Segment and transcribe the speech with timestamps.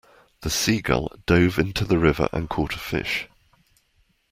[0.41, 3.27] The seagull dove into the river and caught a fish.